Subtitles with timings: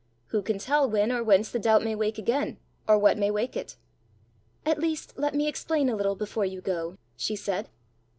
[0.29, 2.57] "Who can tell when or whence the doubt may wake again,
[2.87, 3.77] or what may wake it!"
[4.65, 7.69] "At least let me explain a little before you go," she said.